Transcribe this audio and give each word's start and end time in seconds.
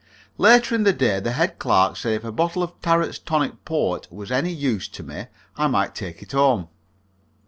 Later 0.39 0.73
in 0.73 0.81
the 0.81 0.93
day 0.93 1.19
the 1.19 1.33
head 1.33 1.59
clerk 1.59 1.95
said 1.95 2.13
if 2.13 2.23
a 2.23 2.31
bottle 2.31 2.63
of 2.63 2.73
Tarret's 2.81 3.19
Tonic 3.19 3.63
Port 3.65 4.11
was 4.11 4.31
any 4.31 4.51
use 4.51 4.87
to 4.87 5.03
me 5.03 5.27
I 5.55 5.67
might 5.67 5.93
take 5.93 6.23
it 6.23 6.31
home. 6.31 6.69